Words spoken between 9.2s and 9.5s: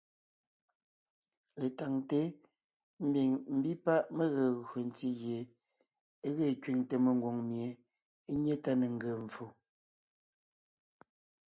mvfò.